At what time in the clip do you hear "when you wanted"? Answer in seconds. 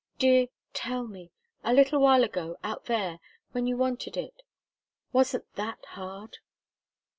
3.51-4.17